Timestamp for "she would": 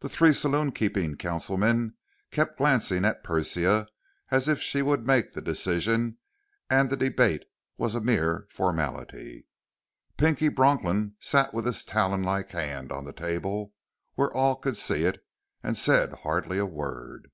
4.60-5.06